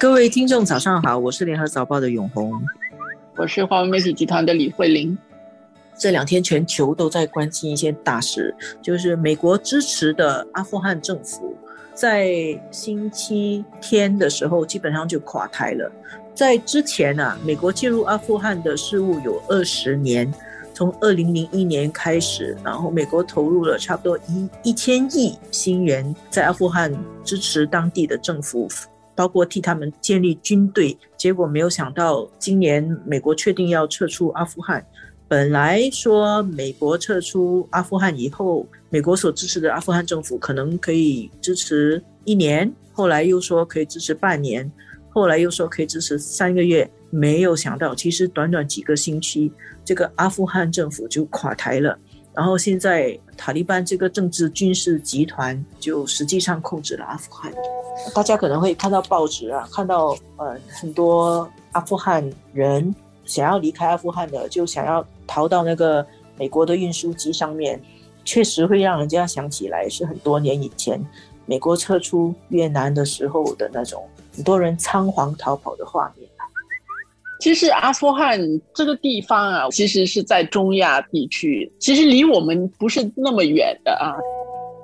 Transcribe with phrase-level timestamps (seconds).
[0.00, 2.58] 各位听众，早上好，我是联合早报的永红，
[3.36, 5.16] 我是华文媒体集团的李慧玲。
[5.94, 11.54] 这两天全球都在关心一些大事，就是美国支持的阿富汗政府，
[11.92, 12.32] 在
[12.70, 15.92] 星期天的时候基本上就垮台了。
[16.34, 20.32] 在之前啊，美国介入阿富汗的事务有二十年，
[20.72, 26.90] 从二零零一年开始，然后美国投入了差不多一一千亿新元在阿富汗
[27.22, 28.66] 支持当地的政府。
[29.20, 34.82] 包括替他们建立军队，结果没有想到，今年美国确定要撤出阿富汗。
[35.28, 44.72] 本来说美国撤出阿富汗以后，美国所支持的阿富汗政府可能可以支持一年，后来又说可以支持半年，
[45.10, 46.90] 后来又说可以支持三个月。
[47.10, 49.52] 没有想到，其实短短几个星期，
[49.84, 51.98] 这个阿富汗政府就垮台了。
[52.32, 57.52] 然后现在塔利班这个政治军事集团就实际上控制了阿富汗。
[58.14, 66.06] 大家可能会看到报纸啊，看到呃很多阿富汗人想要离开阿富汗的，就想要逃到那个
[66.38, 67.80] 美国的运输机上面，
[68.24, 71.04] 确实会让人家想起来是很多年以前
[71.46, 76.28] 美国撤出越南的时候的那种很多人仓皇逃跑的画面。
[77.40, 78.38] 其实阿富汗
[78.74, 84.14] 这个地方啊，其实是在中亚地区，其实离我们不是那么远的啊。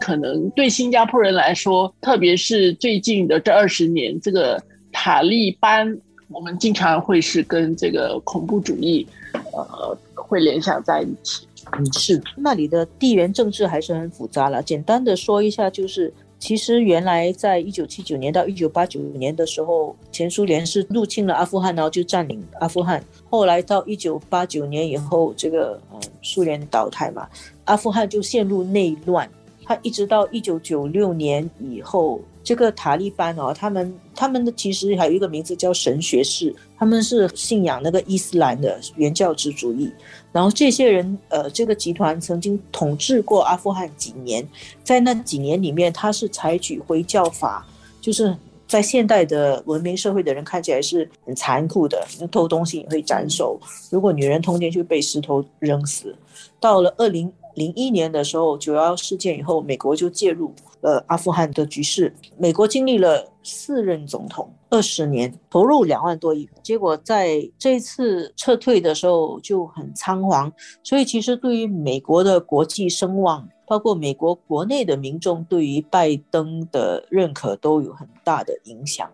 [0.00, 5.96] 可能对新加坡人来说，特别是最近的这二十年，这个塔利班，
[6.28, 9.06] 我们经常会是跟这个恐怖主义，
[9.52, 11.46] 呃，会联想在一起。
[11.78, 14.62] 嗯，是那里的地缘政治还是很复杂了。
[14.62, 23.04] 简单的说一下，就是其实原来在一九七九年到一九八九年的时候，前苏联是入侵了阿富汗，然后就占领阿富汗。
[23.28, 27.28] 后来到一九八九年以后，这个嗯苏联倒台嘛，
[27.66, 29.30] 阿富汗就陷入内乱。
[29.70, 39.88] 他一直到一九九六年以后，这个塔利班哦，他们他们的其实还有一个名字叫神学士，他们是信仰那个伊斯兰的原教旨主义。
[40.32, 44.44] 然后这些人，呃，这个集团曾经统治过阿富汗几年，
[44.82, 47.64] 在那几年里面，他是采取回教法，
[48.00, 48.36] 就是
[48.66, 53.56] 在现代的文明社会的人看起来是很残酷的，偷东西也会斩首，
[53.88, 56.12] 如果女人通奸就被石头扔死。
[56.58, 57.32] 到了二零。
[57.54, 60.52] 零一年的时候，九幺幺事件以后，美国就介入
[60.82, 62.14] 了阿富汗的局势。
[62.36, 70.52] 美国经历了四任总统，二十年，投入两万多亿，结果在这次撤退的时候就很仓皇。
[70.82, 79.10] 所以，其实对于美国的国际声望，包括美国国内的民众对于拜登的认可，都有很大的影响。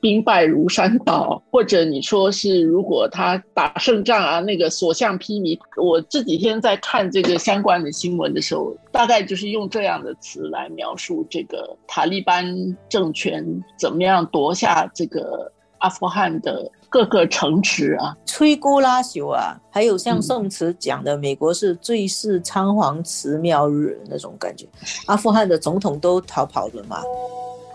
[0.00, 5.58] 兵败如山倒，或者你说是如果他打胜仗啊，那个所向披靡。
[5.76, 13.44] 我这几天在看这个相关的新闻的时候，大概就是用这样的词来描述这个塔利班政权
[13.78, 24.66] 怎么样夺下这个阿富汗的各个城池啊，摧枯拉朽啊，还有像宋词讲的，美国是最是仓皇辞庙日那种感觉，
[25.06, 27.02] 阿富汗的总统都逃跑了嘛。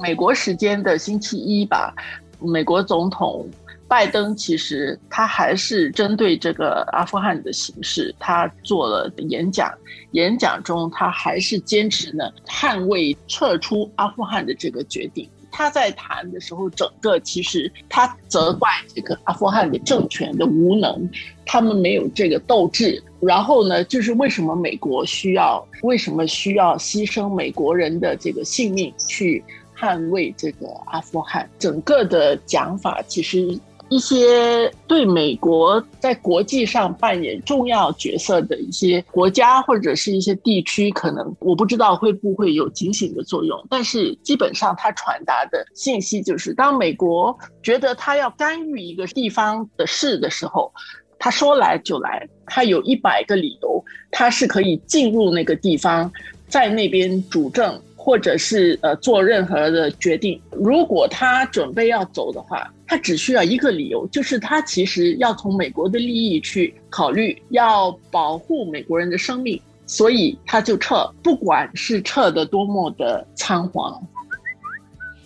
[0.00, 1.94] 美国时间的星期一吧，
[2.40, 3.46] 美国总统
[3.86, 9.70] 拜登其实他还是针对这个阿富汗的形势，他做了演讲。
[10.12, 15.28] 演讲中，他还是坚持呢捍卫撤出阿富汗的这个决定。
[15.52, 21.10] 他在谈的时候，整个其实他责怪这个阿富汗的政权的无能，
[21.44, 23.02] 他们没有这个斗志。
[23.20, 29.44] 然后呢，就是为什么美国需要，为什么需要牺牲美国人的这个性命去？
[29.80, 33.58] 捍卫这个阿富汗，整个的讲法其实
[33.88, 43.58] 一些对美国在国际上扮演重要角色的一些国家或者是一些地区，可能我不知道会不会有警醒的作用。
[43.68, 50.72] 但是基本上，它传达的信息就是，当美国觉得他要干预一个地方的事的时候，
[51.18, 56.12] 他说来就来，他有一百个理由，他是可以进入那个地方，
[56.46, 57.80] 在那边主政。
[58.02, 74.02] 或者是呃做任何的决定，如果他准备要走的话，他只需要一个理由，就是他其实要从美国的利益去考虑，要保护美国人的生命，所以他就撤，不管是撤的多么的仓皇。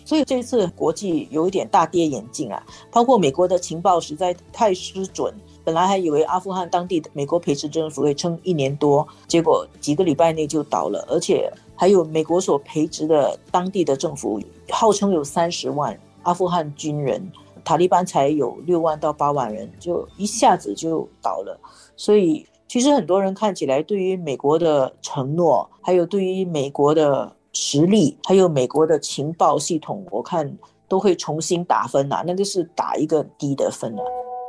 [0.03, 2.61] 所以这次国际有一点大跌眼镜啊，
[2.91, 5.33] 包括美国的情报实在太失准，
[5.65, 11.51] 本来还以为阿富汗当地的美国培植政府会撑一年多，结果几个礼拜内就倒了，而且。
[11.77, 17.29] 还有美国所培植的当地的政府，号称有三十万阿富汗军人，
[17.65, 21.59] 塔利班才有六万到八万人，就一下子就倒了。
[21.97, 30.57] 所以，其实很多人看起来，对于美国的承诺，还有对于美国的实力，还有美国的情报系统，我看
[30.87, 34.03] 都会重新打分呐，那个是打一个低的分啊。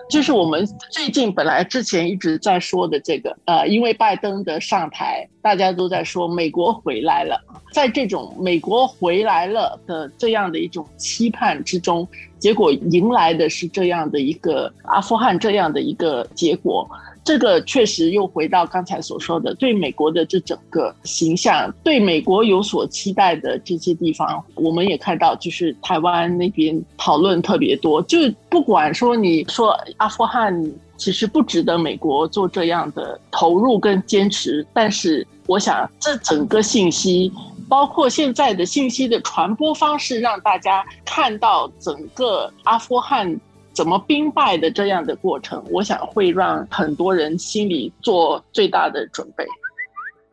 [0.09, 7.41] 就是我们最近本来之前一直在说的这个，呃，因为拜登的上台，大家都在说美国回来了，
[7.73, 12.07] 在这种美国回来了的这样的一种期盼之中，
[12.39, 16.89] 结果迎来的是这样的一个阿富汗这样的一个结果。
[17.25, 28.01] 这个确实又回到刚才所说的，对美国的这整个形象，对美国有所期待的这些地方，我们也看到，就是台湾那边讨论特别多。
[28.03, 28.17] 就
[28.49, 30.55] 不管说你说阿富汗
[30.97, 37.33] 其实不值得美国做这样的投入跟坚持，但是我想这整个信息，
[37.69, 43.39] 包括现在的信息的传播方式，让大家看到整个阿富汗。
[43.73, 49.45] 怎么兵败的这样的过程，我想会让很多人心里做最大的准备。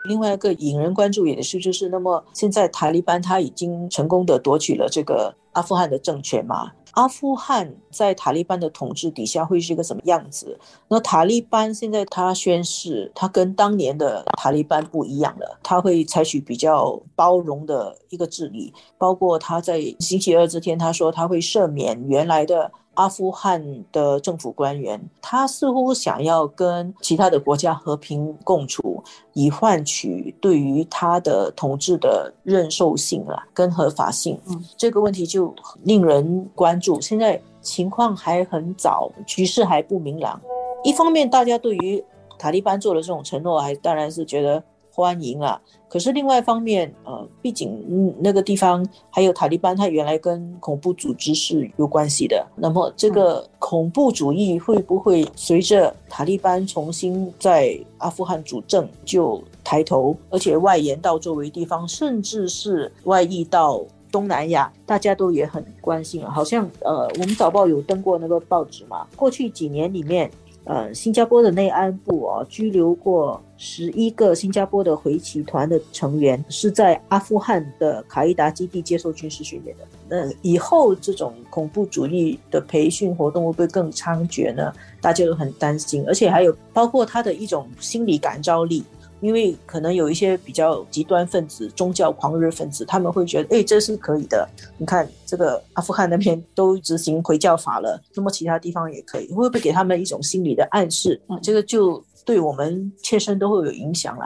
[0.05, 6.71] 另外一个引人关注也是，就是那么现在塔利班他已经成功的夺取了这个阿富汗的政权嘛？
[6.93, 10.59] 阿富汗在塔利班的统治底下会是一个什么样子？
[10.87, 22.71] 那塔利班现在他宣誓，他跟当年的塔利班不一样了，他会采取比较包容的一个治理，包括他在星期二这天他说他会赦免原来的。
[22.95, 29.03] 阿富汗的政府官员，他似乎想要跟其他的国家和平共处，
[29.33, 34.39] 以换取对于他的统治的认受性啊，跟合法性。
[34.47, 35.53] 嗯，这个问题就
[35.83, 37.01] 令人关注。
[37.01, 40.39] 现在情况还很早，局势还不明朗。
[40.83, 42.03] 一方面，大家对于
[42.37, 44.63] 塔利班做的这种承诺，还当然是觉得。
[44.95, 45.59] 欢迎啊！
[45.89, 52.45] 可是另外一方面，呃，毕竟嗯那个地方还有塔利班，它原来跟恐怖组织是有关系的。
[52.55, 64.71] 那么这个恐怖主义会不会随着塔利班重新在阿富汗主政就抬头，而且外延到周围地方，甚至是外溢到东南亚？
[64.85, 66.29] 大家都也很关心啊。
[66.29, 69.07] 好像呃，我们早报有登过那个报纸嘛。
[69.15, 70.29] 过去几年里面。
[70.65, 79.83] 呃，新加坡的内安部哦，拘留过十一个新加坡的回旗团的成员，是在阿富汗的卡伊达基地接受军事训练的。
[80.07, 84.71] 那以后这种恐怖主义的培训活动会不会更猖獗呢？
[85.01, 88.83] 大家都很担心，而且还有包括他的一种心理感召力。
[89.23, 94.45] 因为可能有一些比较极端分子、宗教狂热分子，他们会觉得，哎，这是可以的。
[94.77, 101.21] 你看，这个阿富汗那边都执行回教法了，那么其他地方也可以，会不会给他们一种心理的暗示？
[101.41, 104.25] 这个就对我们切身都会有影响了。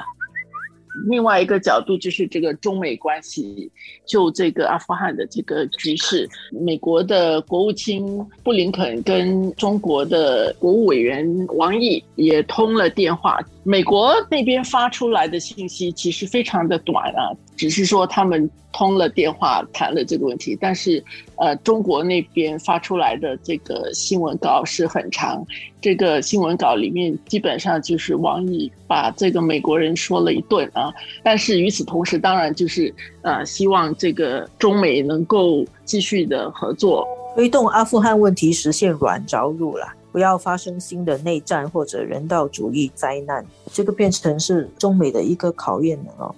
[1.09, 3.69] 另外一个角度就是这个中美关系，
[4.05, 11.25] 就这个阿富汗的这个局势，美国的国务卿布林肯跟中国的国务委员
[11.55, 13.39] 王毅也通了电话。
[13.63, 21.03] 美国那边发出来的信息其实非常的短啊，只是说他们通了电话谈了这个问题，但是
[21.35, 25.43] 呃，中国那边发出来的这个新闻稿是很长，
[25.81, 30.93] 这个新闻稿里面基本上就是王毅把这个美国人说了一顿啊，
[31.23, 32.93] 但是与此同时，当然就是
[33.23, 39.87] 呃，希望这个中美能够继续的合作，推动阿富汗问题实现软着陆了。
[40.11, 46.35] 不要发生新的内战或者人道主义灾难，这个变成是中美的一个考验了哦。